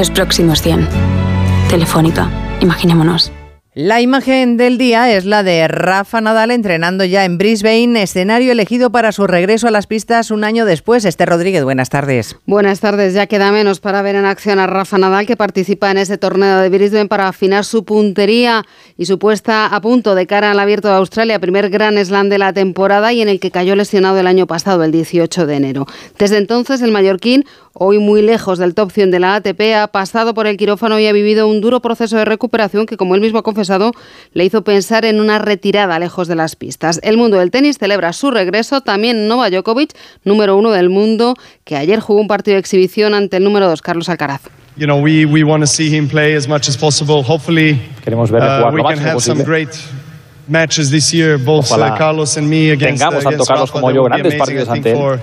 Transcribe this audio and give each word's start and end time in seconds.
los 0.00 0.10
próximos 0.10 0.62
100. 0.62 0.88
Telefónica, 1.68 2.30
imaginémonos. 2.62 3.30
La 3.74 4.00
imagen 4.00 4.56
del 4.56 4.78
día 4.78 5.14
es 5.14 5.26
la 5.26 5.42
de 5.42 5.68
Rafa 5.68 6.20
Nadal 6.20 6.50
entrenando 6.50 7.04
ya 7.04 7.24
en 7.24 7.38
Brisbane, 7.38 8.02
escenario 8.02 8.50
elegido 8.50 8.90
para 8.90 9.12
su 9.12 9.26
regreso 9.26 9.68
a 9.68 9.70
las 9.70 9.86
pistas 9.86 10.30
un 10.30 10.42
año 10.42 10.64
después. 10.64 11.04
Este 11.04 11.24
Rodríguez, 11.24 11.62
buenas 11.62 11.88
tardes. 11.88 12.36
Buenas 12.46 12.80
tardes, 12.80 13.14
ya 13.14 13.26
queda 13.26 13.52
menos 13.52 13.78
para 13.78 14.02
ver 14.02 14.16
en 14.16 14.24
acción 14.24 14.58
a 14.58 14.66
Rafa 14.66 14.98
Nadal 14.98 15.26
que 15.26 15.36
participa 15.36 15.90
en 15.90 15.98
ese 15.98 16.18
torneo 16.18 16.58
de 16.58 16.68
Brisbane 16.68 17.06
para 17.06 17.28
afinar 17.28 17.64
su 17.64 17.84
puntería 17.84 18.64
y 18.96 19.06
su 19.06 19.20
puesta 19.20 19.66
a 19.66 19.80
punto 19.80 20.14
de 20.14 20.26
cara 20.26 20.50
al 20.50 20.58
Abierto 20.58 20.88
de 20.88 20.94
Australia, 20.94 21.38
primer 21.38 21.70
gran 21.70 21.96
slam 22.04 22.28
de 22.28 22.38
la 22.38 22.52
temporada 22.52 23.12
y 23.12 23.22
en 23.22 23.28
el 23.28 23.38
que 23.38 23.52
cayó 23.52 23.76
lesionado 23.76 24.18
el 24.18 24.26
año 24.26 24.48
pasado, 24.48 24.82
el 24.82 24.90
18 24.90 25.46
de 25.46 25.54
enero. 25.54 25.86
Desde 26.18 26.38
entonces 26.38 26.82
el 26.82 26.90
mallorquín 26.90 27.44
hoy 27.72 27.98
muy 27.98 28.22
lejos 28.22 28.58
del 28.58 28.74
top 28.74 28.90
100 28.90 29.10
de 29.10 29.20
la 29.20 29.36
ATP, 29.36 29.74
ha 29.76 29.86
pasado 29.88 30.34
por 30.34 30.46
el 30.46 30.56
quirófano 30.56 30.98
y 30.98 31.06
ha 31.06 31.12
vivido 31.12 31.48
un 31.48 31.60
duro 31.60 31.80
proceso 31.80 32.16
de 32.16 32.24
recuperación 32.24 32.86
que, 32.86 32.96
como 32.96 33.14
él 33.14 33.20
mismo 33.20 33.38
ha 33.38 33.42
confesado, 33.42 33.92
le 34.32 34.44
hizo 34.44 34.62
pensar 34.62 35.04
en 35.04 35.20
una 35.20 35.38
retirada 35.38 35.98
lejos 35.98 36.28
de 36.28 36.34
las 36.34 36.56
pistas. 36.56 37.00
El 37.02 37.16
mundo 37.16 37.38
del 37.38 37.50
tenis 37.50 37.78
celebra 37.78 38.12
su 38.12 38.30
regreso, 38.30 38.80
también 38.80 39.28
Nova 39.28 39.50
Djokovic, 39.50 39.92
número 40.24 40.56
uno 40.56 40.70
del 40.70 40.90
mundo, 40.90 41.34
que 41.64 41.76
ayer 41.76 42.00
jugó 42.00 42.20
un 42.20 42.28
partido 42.28 42.54
de 42.54 42.60
exhibición 42.60 43.14
ante 43.14 43.36
el 43.38 43.44
número 43.44 43.68
dos, 43.68 43.82
Carlos 43.82 44.08
Alcaraz. 44.08 44.42
Queremos 48.02 48.30
verle 48.30 48.58
jugar 48.58 48.74
lo 48.74 48.82
máximo 48.82 49.12
posible. 49.12 49.68
matches 50.50 50.90
this 50.90 51.12
year, 51.12 51.38
both 51.38 51.70
uh, 51.70 51.96
Carlos 51.96 52.36
and 52.36 52.48
me 52.48 52.70
against, 52.70 53.02
tengamos 53.02 53.22
tanto 53.22 53.44
Carlos 53.44 53.70
como 53.70 53.90
yo 53.92 54.02
grandes 54.04 54.34
partidos 54.34 54.68
ante 54.68 54.90
él. 54.90 55.20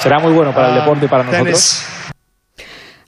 Será 0.00 0.18
muy 0.18 0.32
bueno 0.32 0.52
para 0.52 0.68
el 0.68 0.76
uh, 0.76 0.80
deporte 0.80 1.06
y 1.06 1.08
para 1.08 1.24
nosotros. 1.24 1.84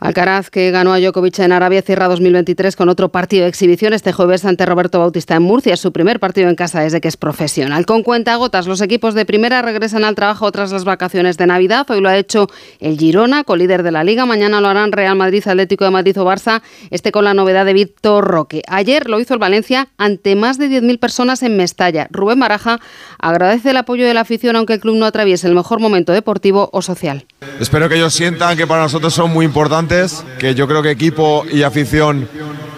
Alcaraz, 0.03 0.51
que 0.51 0.73
ganó 0.73 0.93
a 0.93 0.99
Djokovic 0.99 1.39
en 1.39 1.53
Arabia, 1.53 1.81
cierra 1.81 2.09
2023 2.09 2.75
con 2.75 2.89
otro 2.89 3.11
partido 3.11 3.45
de 3.45 3.49
exhibición 3.49 3.93
este 3.93 4.13
jueves 4.13 4.45
ante 4.45 4.67
Roberto 4.67 4.99
Bautista 4.99 5.37
en 5.37 5.45
Murcia. 5.45 5.77
Su 5.77 5.93
primer 5.93 6.19
partido 6.19 6.49
en 6.49 6.57
casa 6.57 6.81
desde 6.81 7.01
que 7.01 7.07
es 7.07 7.17
profesional. 7.17 7.87
Con 7.87 8.03
cuenta 8.03 8.35
gotas, 8.35 8.67
los 8.67 8.81
equipos 8.81 9.15
de 9.15 9.25
primera 9.25 9.63
regresan 9.63 10.03
al 10.03 10.17
trabajo 10.17 10.51
tras 10.51 10.73
las 10.73 10.85
vacaciones 10.85 11.39
de 11.39 11.47
Navidad. 11.47 11.87
Hoy 11.89 12.01
lo 12.01 12.09
ha 12.09 12.17
hecho 12.17 12.49
el 12.81 12.99
Girona, 12.99 13.45
colíder 13.45 13.85
de 13.85 13.93
la 13.93 14.03
Liga. 14.03 14.27
Mañana 14.27 14.61
lo 14.61 14.67
harán 14.67 14.91
Real 14.91 15.15
Madrid, 15.15 15.47
Atlético 15.47 15.85
de 15.85 15.93
Madrid 15.93 16.21
o 16.21 16.25
Barça. 16.25 16.63
Este 16.91 17.13
con 17.13 17.25
la 17.25 17.33
novedad 17.33 17.65
de 17.65 17.73
Víctor 17.73 18.25
Roque. 18.25 18.63
Ayer 18.67 19.09
lo 19.09 19.21
hizo 19.21 19.35
el 19.35 19.39
Valencia 19.39 19.91
ante 19.99 20.35
más 20.35 20.59
de 20.59 20.67
10.000 20.67 20.99
personas 20.99 21.45
en 21.45 21.57
Mestalla. 21.57 22.09
Rubén 22.11 22.41
Baraja 22.41 22.81
agradece 23.21 23.71
el 23.71 23.77
apoyo 23.77 24.05
de 24.05 24.15
la 24.15 24.23
afición 24.23 24.57
aunque 24.57 24.73
el 24.73 24.81
club 24.81 24.97
no 24.97 25.07
atraviese 25.07 25.47
el 25.47 25.55
mejor 25.55 25.79
momento 25.79 26.13
deportivo 26.13 26.71
o 26.73 26.83
social. 26.83 27.25
Espero 27.61 27.89
que 27.89 27.97
ellos 27.97 28.15
sientan 28.15 28.57
que 28.57 28.67
para 28.67 28.83
nosotros 28.83 29.15
son 29.15 29.33
muy 29.33 29.45
importantes, 29.45 30.25
que 30.39 30.55
yo 30.55 30.67
creo 30.67 30.83
que 30.83 30.91
equipo 30.91 31.45
y 31.51 31.63
afición 31.63 32.29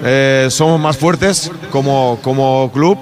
eh, 0.03 0.49
somos 0.51 0.81
más 0.81 0.97
fuertes 0.97 1.51
como, 1.71 2.19
como 2.23 2.71
club 2.73 2.99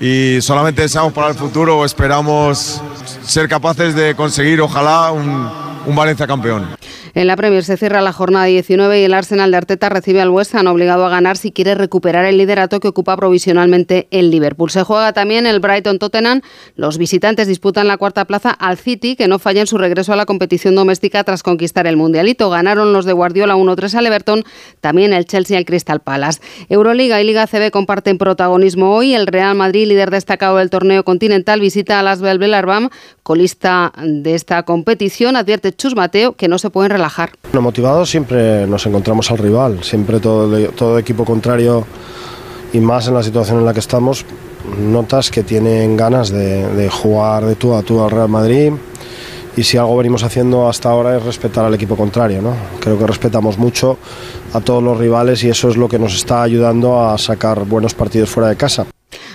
y 0.00 0.40
solamente 0.40 0.82
deseamos 0.82 1.12
para 1.12 1.28
el 1.28 1.34
futuro, 1.34 1.84
esperamos 1.84 2.80
ser 3.22 3.48
capaces 3.48 3.94
de 3.94 4.14
conseguir 4.14 4.60
ojalá 4.60 5.10
un, 5.12 5.50
un 5.86 5.96
Valencia 5.96 6.26
campeón. 6.26 6.68
En 7.16 7.28
la 7.28 7.36
Premier 7.36 7.62
se 7.62 7.76
cierra 7.76 8.00
la 8.00 8.12
jornada 8.12 8.46
19 8.46 9.00
y 9.00 9.04
el 9.04 9.14
Arsenal 9.14 9.52
de 9.52 9.56
Arteta 9.56 9.88
recibe 9.88 10.20
al 10.20 10.30
West 10.30 10.52
Ham 10.56 10.66
obligado 10.66 11.06
a 11.06 11.10
ganar 11.10 11.36
si 11.36 11.52
quiere 11.52 11.76
recuperar 11.76 12.24
el 12.24 12.36
liderato 12.36 12.80
que 12.80 12.88
ocupa 12.88 13.16
provisionalmente 13.16 14.08
el 14.10 14.32
Liverpool. 14.32 14.68
Se 14.68 14.82
juega 14.82 15.12
también 15.12 15.46
el 15.46 15.60
Brighton 15.60 16.00
Tottenham. 16.00 16.40
Los 16.74 16.98
visitantes 16.98 17.46
disputan 17.46 17.86
la 17.86 17.98
cuarta 17.98 18.24
plaza 18.24 18.50
al 18.50 18.78
City, 18.78 19.14
que 19.14 19.28
no 19.28 19.38
falla 19.38 19.60
en 19.60 19.68
su 19.68 19.78
regreso 19.78 20.12
a 20.12 20.16
la 20.16 20.26
competición 20.26 20.74
doméstica 20.74 21.22
tras 21.22 21.44
conquistar 21.44 21.86
el 21.86 21.96
Mundialito. 21.96 22.50
Ganaron 22.50 22.92
los 22.92 23.04
de 23.04 23.12
Guardiola 23.12 23.54
1-3 23.54 23.94
al 23.94 24.06
Everton, 24.08 24.44
también 24.80 25.12
el 25.12 25.24
Chelsea 25.24 25.56
al 25.56 25.66
Crystal 25.66 26.00
Palace. 26.00 26.40
Euroliga 26.68 27.20
y 27.20 27.24
Liga 27.24 27.46
CB 27.46 27.70
comparten 27.70 28.18
protagonismo 28.18 28.92
hoy. 28.92 29.14
El 29.14 29.28
Real 29.28 29.54
Madrid, 29.54 29.86
líder 29.86 30.10
destacado 30.10 30.56
del 30.56 30.68
torneo 30.68 31.04
continental, 31.04 31.60
visita 31.60 32.00
a 32.00 32.02
las 32.02 32.20
Belbel 32.20 32.56
colista 33.22 33.92
de 34.02 34.34
esta 34.34 34.64
competición. 34.64 35.36
Advierte 35.36 35.72
Chus 35.72 35.94
Mateo 35.94 36.32
que 36.32 36.48
no 36.48 36.58
se 36.58 36.70
pueden 36.70 36.90
relajar 36.90 37.03
relajar. 37.04 37.30
motivados 37.60 38.10
siempre 38.10 38.66
nos 38.66 38.86
encontramos 38.86 39.30
al 39.30 39.38
rival, 39.38 39.82
siempre 39.82 40.20
todo, 40.20 40.70
todo 40.70 40.98
equipo 40.98 41.24
contrario 41.24 41.84
y 42.72 42.80
más 42.80 43.06
en 43.08 43.14
la 43.14 43.22
situación 43.22 43.58
en 43.58 43.66
la 43.66 43.72
que 43.72 43.80
estamos, 43.80 44.24
notas 44.80 45.30
que 45.30 45.42
tienen 45.42 45.96
ganas 45.96 46.30
de, 46.30 46.88
jugar 46.90 47.44
de 47.44 47.54
tú 47.56 47.74
a 47.74 47.82
tú 47.82 48.02
al 48.02 48.10
Real 48.10 48.28
Madrid 48.28 48.72
y 49.56 49.62
si 49.62 49.76
algo 49.76 49.96
venimos 49.96 50.24
haciendo 50.24 50.68
hasta 50.68 50.90
ahora 50.90 51.16
es 51.16 51.22
respetar 51.22 51.64
al 51.64 51.74
equipo 51.74 51.96
contrario. 51.96 52.42
¿no? 52.42 52.54
Creo 52.80 52.98
que 52.98 53.06
respetamos 53.06 53.58
mucho 53.58 53.98
a 54.52 54.60
todos 54.60 54.82
los 54.82 54.98
rivales 54.98 55.44
y 55.44 55.50
eso 55.50 55.68
es 55.68 55.76
lo 55.76 55.88
que 55.88 55.98
nos 55.98 56.14
está 56.14 56.42
ayudando 56.42 57.00
a 57.00 57.16
sacar 57.18 57.64
buenos 57.64 57.94
partidos 57.94 58.30
fuera 58.30 58.48
de 58.48 58.56
casa. 58.56 58.86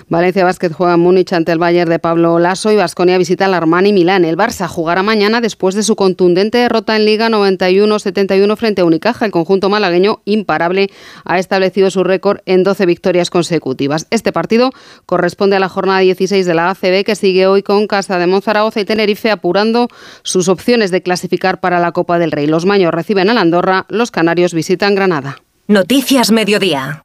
Valencia 0.09 0.43
Basket 0.43 0.71
juega 0.71 0.95
en 0.95 1.01
Múnich 1.01 1.33
ante 1.33 1.51
el 1.51 1.59
Bayern 1.59 1.87
de 1.87 1.99
Pablo 1.99 2.39
Lasso 2.39 2.71
y 2.71 2.75
Vasconia 2.75 3.19
visita 3.19 3.45
al 3.45 3.53
Armani 3.53 3.93
Milán. 3.93 4.25
El 4.25 4.37
Barça 4.37 4.67
jugará 4.67 5.03
mañana 5.03 5.39
después 5.39 5.75
de 5.75 5.83
su 5.83 5.95
contundente 5.95 6.57
derrota 6.57 6.95
en 6.95 7.05
Liga 7.05 7.29
91-71 7.29 8.57
frente 8.57 8.81
a 8.81 8.85
Unicaja. 8.85 9.25
El 9.25 9.31
conjunto 9.31 9.69
malagueño, 9.69 10.21
imparable, 10.25 10.89
ha 11.25 11.37
establecido 11.37 11.91
su 11.91 12.03
récord 12.03 12.39
en 12.47 12.63
12 12.63 12.87
victorias 12.87 13.29
consecutivas. 13.29 14.07
Este 14.09 14.31
partido 14.31 14.71
corresponde 15.05 15.57
a 15.57 15.59
la 15.59 15.69
jornada 15.69 15.99
16 15.99 16.43
de 16.43 16.53
la 16.55 16.71
ACB 16.71 17.03
que 17.05 17.15
sigue 17.15 17.45
hoy 17.45 17.61
con 17.61 17.85
Casa 17.85 18.17
de 18.17 18.25
Monzaragoza 18.25 18.79
y 18.79 18.85
Tenerife 18.85 19.29
apurando 19.29 19.89
sus 20.23 20.47
opciones 20.47 20.89
de 20.89 21.03
clasificar 21.03 21.59
para 21.59 21.79
la 21.79 21.91
Copa 21.91 22.17
del 22.17 22.31
Rey. 22.31 22.47
Los 22.47 22.65
maños 22.65 22.91
reciben 22.91 23.29
a 23.29 23.35
la 23.35 23.41
Andorra, 23.41 23.85
los 23.89 24.09
canarios 24.09 24.55
visitan 24.55 24.95
Granada. 24.95 25.37
Noticias 25.67 26.31
Mediodía. 26.31 27.03